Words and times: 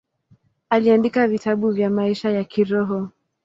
Aliandika 0.69 1.27
vitabu 1.27 1.69
vya 1.71 1.89
maisha 1.89 2.29
ya 2.31 2.43
kiroho. 2.43 3.09